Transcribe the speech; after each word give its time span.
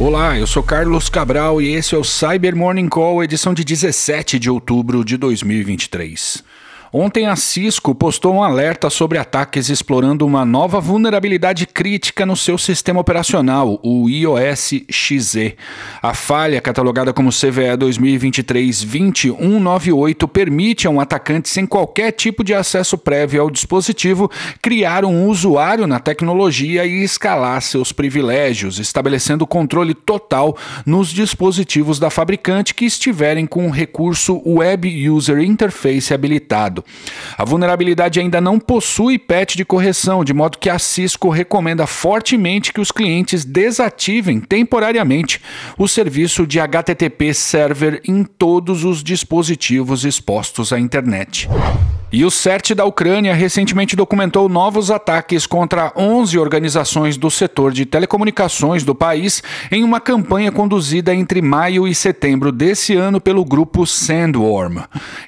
Olá, 0.00 0.38
eu 0.38 0.46
sou 0.46 0.62
Carlos 0.62 1.08
Cabral 1.08 1.60
e 1.60 1.74
esse 1.74 1.92
é 1.92 1.98
o 1.98 2.04
Cyber 2.04 2.54
Morning 2.54 2.88
Call, 2.88 3.24
edição 3.24 3.52
de 3.52 3.64
17 3.64 4.38
de 4.38 4.48
outubro 4.48 5.04
de 5.04 5.16
2023. 5.16 6.44
Ontem 6.92 7.26
a 7.26 7.34
Cisco 7.36 7.94
postou 7.94 8.34
um 8.36 8.42
alerta 8.42 8.88
sobre 8.88 9.18
ataques 9.18 9.68
explorando 9.68 10.24
uma 10.24 10.46
nova 10.46 10.80
vulnerabilidade 10.80 11.66
crítica 11.66 12.24
no 12.24 12.34
seu 12.34 12.56
sistema 12.56 12.98
operacional, 12.98 13.78
o 13.82 14.08
iOS 14.08 14.72
XE. 14.90 15.54
A 16.00 16.14
falha, 16.14 16.62
catalogada 16.62 17.12
como 17.12 17.30
CVE 17.30 17.76
2023-2198, 17.78 20.26
permite 20.28 20.86
a 20.86 20.90
um 20.90 20.98
atacante 20.98 21.50
sem 21.50 21.66
qualquer 21.66 22.12
tipo 22.12 22.42
de 22.42 22.54
acesso 22.54 22.96
prévio 22.96 23.42
ao 23.42 23.50
dispositivo 23.50 24.30
criar 24.62 25.04
um 25.04 25.26
usuário 25.26 25.86
na 25.86 26.00
tecnologia 26.00 26.86
e 26.86 27.04
escalar 27.04 27.60
seus 27.60 27.92
privilégios, 27.92 28.78
estabelecendo 28.78 29.46
controle 29.46 29.92
total 29.92 30.56
nos 30.86 31.08
dispositivos 31.08 31.98
da 31.98 32.08
fabricante 32.08 32.74
que 32.74 32.86
estiverem 32.86 33.46
com 33.46 33.66
o 33.66 33.70
recurso 33.70 34.40
Web 34.46 35.10
User 35.10 35.40
Interface 35.40 36.14
habilitado. 36.14 36.77
A 37.36 37.44
vulnerabilidade 37.44 38.20
ainda 38.20 38.40
não 38.40 38.58
possui 38.58 39.18
patch 39.18 39.56
de 39.56 39.64
correção, 39.64 40.24
de 40.24 40.32
modo 40.32 40.58
que 40.58 40.70
a 40.70 40.78
Cisco 40.78 41.28
recomenda 41.28 41.86
fortemente 41.86 42.72
que 42.72 42.80
os 42.80 42.90
clientes 42.90 43.44
desativem 43.44 44.40
temporariamente 44.40 45.40
o 45.76 45.86
serviço 45.86 46.46
de 46.46 46.60
HTTP 46.60 47.34
Server 47.34 48.00
em 48.06 48.24
todos 48.24 48.84
os 48.84 49.02
dispositivos 49.02 50.04
expostos 50.04 50.72
à 50.72 50.78
internet. 50.78 51.48
E 52.10 52.24
o 52.24 52.30
CERT 52.30 52.74
da 52.74 52.86
Ucrânia 52.86 53.34
recentemente 53.34 53.94
documentou 53.94 54.48
novos 54.48 54.90
ataques 54.90 55.46
contra 55.46 55.92
11 55.94 56.38
organizações 56.38 57.18
do 57.18 57.30
setor 57.30 57.70
de 57.70 57.84
telecomunicações 57.84 58.82
do 58.82 58.94
país 58.94 59.42
em 59.70 59.84
uma 59.84 60.00
campanha 60.00 60.50
conduzida 60.50 61.14
entre 61.14 61.42
maio 61.42 61.86
e 61.86 61.94
setembro 61.94 62.50
desse 62.50 62.94
ano 62.96 63.20
pelo 63.20 63.44
grupo 63.44 63.86
Sandworm. 63.86 64.78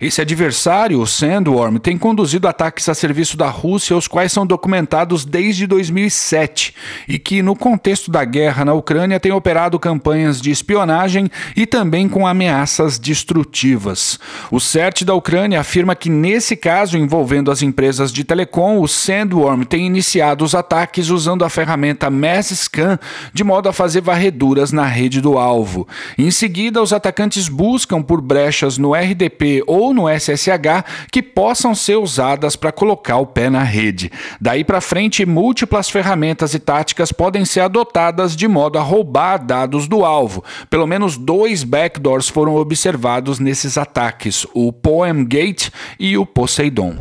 Esse 0.00 0.22
adversário, 0.22 1.00
o 1.00 1.06
Sandworm, 1.06 1.76
tem 1.76 1.98
conduzido 1.98 2.48
ataques 2.48 2.88
a 2.88 2.94
serviço 2.94 3.36
da 3.36 3.50
Rússia, 3.50 3.94
os 3.94 4.08
quais 4.08 4.32
são 4.32 4.46
documentados 4.46 5.26
desde 5.26 5.66
2007 5.66 6.74
e 7.06 7.18
que, 7.18 7.42
no 7.42 7.54
contexto 7.54 8.10
da 8.10 8.24
guerra 8.24 8.64
na 8.64 8.72
Ucrânia, 8.72 9.20
tem 9.20 9.32
operado 9.32 9.78
campanhas 9.78 10.40
de 10.40 10.50
espionagem 10.50 11.30
e 11.54 11.66
também 11.66 12.08
com 12.08 12.26
ameaças 12.26 12.98
destrutivas. 12.98 14.18
O 14.50 14.58
CERT 14.58 15.04
da 15.04 15.12
Ucrânia 15.12 15.60
afirma 15.60 15.94
que, 15.94 16.08
nesse 16.08 16.56
caso, 16.56 16.69
caso 16.70 16.96
envolvendo 16.96 17.50
as 17.50 17.62
empresas 17.62 18.12
de 18.12 18.22
telecom, 18.22 18.78
o 18.78 18.86
Sandworm 18.86 19.64
tem 19.64 19.86
iniciado 19.86 20.44
os 20.44 20.54
ataques 20.54 21.10
usando 21.10 21.44
a 21.44 21.50
ferramenta 21.50 22.08
MassScan 22.08 22.96
de 23.34 23.42
modo 23.42 23.68
a 23.68 23.72
fazer 23.72 24.00
varreduras 24.00 24.70
na 24.70 24.84
rede 24.86 25.20
do 25.20 25.36
alvo. 25.36 25.88
Em 26.16 26.30
seguida, 26.30 26.80
os 26.80 26.92
atacantes 26.92 27.48
buscam 27.48 28.00
por 28.00 28.20
brechas 28.20 28.78
no 28.78 28.94
RDP 28.94 29.64
ou 29.66 29.92
no 29.92 30.08
SSH 30.08 30.84
que 31.10 31.20
possam 31.20 31.74
ser 31.74 31.96
usadas 31.96 32.54
para 32.54 32.70
colocar 32.70 33.16
o 33.16 33.26
pé 33.26 33.50
na 33.50 33.64
rede. 33.64 34.12
Daí 34.40 34.62
para 34.62 34.80
frente, 34.80 35.26
múltiplas 35.26 35.90
ferramentas 35.90 36.54
e 36.54 36.60
táticas 36.60 37.10
podem 37.10 37.44
ser 37.44 37.62
adotadas 37.62 38.36
de 38.36 38.46
modo 38.46 38.78
a 38.78 38.80
roubar 38.80 39.44
dados 39.44 39.88
do 39.88 40.04
alvo. 40.04 40.44
Pelo 40.70 40.86
menos 40.86 41.16
dois 41.16 41.64
backdoors 41.64 42.28
foram 42.28 42.54
observados 42.54 43.40
nesses 43.40 43.76
ataques: 43.76 44.46
o 44.54 44.72
Poemgate 44.72 45.72
e 45.98 46.16
o 46.16 46.24
Poseidon. 46.24 46.59
Poseidon. 46.60 46.92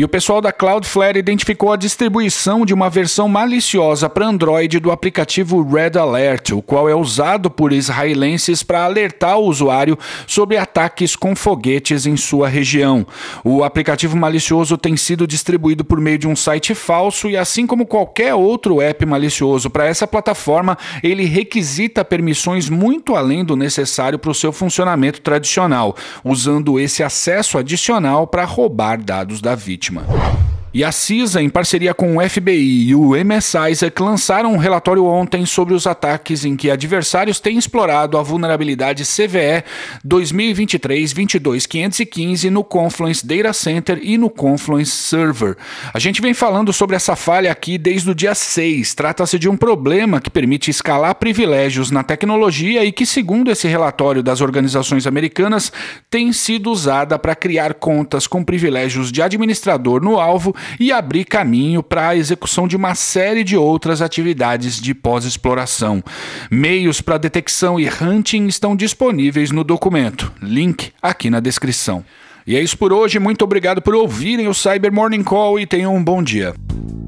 E 0.00 0.04
o 0.04 0.08
pessoal 0.08 0.40
da 0.40 0.50
Cloudflare 0.50 1.18
identificou 1.18 1.70
a 1.70 1.76
distribuição 1.76 2.64
de 2.64 2.72
uma 2.72 2.88
versão 2.88 3.28
maliciosa 3.28 4.08
para 4.08 4.26
Android 4.26 4.80
do 4.80 4.90
aplicativo 4.90 5.62
Red 5.62 5.98
Alert, 5.98 6.52
o 6.52 6.62
qual 6.62 6.88
é 6.88 6.94
usado 6.94 7.50
por 7.50 7.70
israelenses 7.70 8.62
para 8.62 8.82
alertar 8.82 9.36
o 9.36 9.44
usuário 9.44 9.98
sobre 10.26 10.56
ataques 10.56 11.14
com 11.14 11.36
foguetes 11.36 12.06
em 12.06 12.16
sua 12.16 12.48
região. 12.48 13.06
O 13.44 13.62
aplicativo 13.62 14.16
malicioso 14.16 14.78
tem 14.78 14.96
sido 14.96 15.26
distribuído 15.26 15.84
por 15.84 16.00
meio 16.00 16.16
de 16.16 16.26
um 16.26 16.34
site 16.34 16.74
falso 16.74 17.28
e, 17.28 17.36
assim 17.36 17.66
como 17.66 17.84
qualquer 17.84 18.34
outro 18.34 18.80
app 18.80 19.04
malicioso 19.04 19.68
para 19.68 19.84
essa 19.84 20.06
plataforma, 20.06 20.78
ele 21.02 21.26
requisita 21.26 22.02
permissões 22.02 22.70
muito 22.70 23.16
além 23.16 23.44
do 23.44 23.54
necessário 23.54 24.18
para 24.18 24.30
o 24.30 24.34
seu 24.34 24.50
funcionamento 24.50 25.20
tradicional, 25.20 25.94
usando 26.24 26.80
esse 26.80 27.02
acesso 27.02 27.58
adicional 27.58 28.26
para 28.26 28.46
roubar 28.46 28.96
dados 28.96 29.42
da 29.42 29.54
vítima 29.54 29.89
vítima. 29.90 30.49
E 30.72 30.84
a 30.84 30.92
CISA, 30.92 31.42
em 31.42 31.48
parceria 31.48 31.92
com 31.92 32.16
o 32.16 32.28
FBI 32.28 32.90
e 32.90 32.94
o 32.94 33.16
MS 33.16 33.56
Isaac, 33.72 34.00
lançaram 34.00 34.52
um 34.52 34.56
relatório 34.56 35.04
ontem 35.04 35.44
sobre 35.44 35.74
os 35.74 35.84
ataques 35.84 36.44
em 36.44 36.54
que 36.54 36.70
adversários 36.70 37.40
têm 37.40 37.58
explorado 37.58 38.16
a 38.16 38.22
vulnerabilidade 38.22 39.02
CVE 39.02 39.64
2023-22515 40.06 42.50
no 42.50 42.62
Confluence 42.62 43.26
Data 43.26 43.52
Center 43.52 43.98
e 44.00 44.16
no 44.16 44.30
Confluence 44.30 44.92
Server. 44.92 45.56
A 45.92 45.98
gente 45.98 46.22
vem 46.22 46.32
falando 46.32 46.72
sobre 46.72 46.94
essa 46.94 47.16
falha 47.16 47.50
aqui 47.50 47.76
desde 47.76 48.08
o 48.08 48.14
dia 48.14 48.36
6. 48.36 48.94
Trata-se 48.94 49.40
de 49.40 49.48
um 49.48 49.56
problema 49.56 50.20
que 50.20 50.30
permite 50.30 50.70
escalar 50.70 51.16
privilégios 51.16 51.90
na 51.90 52.04
tecnologia 52.04 52.84
e 52.84 52.92
que, 52.92 53.04
segundo 53.04 53.50
esse 53.50 53.66
relatório 53.66 54.22
das 54.22 54.40
organizações 54.40 55.04
americanas, 55.04 55.72
tem 56.08 56.32
sido 56.32 56.70
usada 56.70 57.18
para 57.18 57.34
criar 57.34 57.74
contas 57.74 58.28
com 58.28 58.44
privilégios 58.44 59.10
de 59.10 59.20
administrador 59.20 60.00
no 60.00 60.20
alvo 60.20 60.54
e 60.78 60.92
abrir 60.92 61.24
caminho 61.24 61.82
para 61.82 62.08
a 62.08 62.16
execução 62.16 62.66
de 62.66 62.76
uma 62.76 62.94
série 62.94 63.44
de 63.44 63.56
outras 63.56 64.02
atividades 64.02 64.80
de 64.80 64.94
pós-exploração. 64.94 66.02
Meios 66.50 67.00
para 67.00 67.18
detecção 67.18 67.78
e 67.78 67.88
hunting 67.88 68.46
estão 68.46 68.76
disponíveis 68.76 69.50
no 69.50 69.64
documento. 69.64 70.32
Link 70.42 70.92
aqui 71.02 71.30
na 71.30 71.40
descrição. 71.40 72.04
E 72.46 72.56
é 72.56 72.62
isso 72.62 72.76
por 72.76 72.92
hoje. 72.92 73.18
Muito 73.18 73.42
obrigado 73.44 73.82
por 73.82 73.94
ouvirem 73.94 74.48
o 74.48 74.54
Cyber 74.54 74.92
Morning 74.92 75.22
Call 75.22 75.60
e 75.60 75.66
tenham 75.66 75.94
um 75.94 76.02
bom 76.02 76.22
dia. 76.22 76.54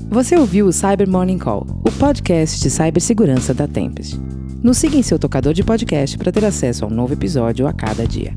Você 0.08 0.36
ouviu 0.36 0.66
o 0.66 0.72
Cyber 0.72 1.08
Morning 1.08 1.38
Call, 1.38 1.66
o 1.84 1.90
podcast 1.92 2.60
de 2.60 2.70
cibersegurança 2.70 3.54
da 3.54 3.66
Tempest. 3.66 4.20
Nos 4.62 4.78
siga 4.78 4.96
em 4.96 5.02
seu 5.02 5.18
tocador 5.18 5.52
de 5.52 5.64
podcast 5.64 6.16
para 6.16 6.30
ter 6.30 6.44
acesso 6.44 6.84
a 6.84 6.88
um 6.88 6.90
novo 6.90 7.14
episódio 7.14 7.66
a 7.66 7.72
cada 7.72 8.06
dia. 8.06 8.36